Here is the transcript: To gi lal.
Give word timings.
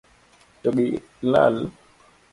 To 0.63 0.69
gi 0.77 0.87
lal. 1.31 1.55